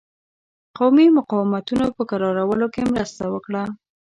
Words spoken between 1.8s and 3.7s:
په کرارولو کې مرسته وکړه.